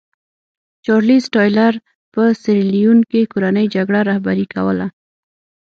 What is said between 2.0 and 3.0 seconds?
په سیریلیون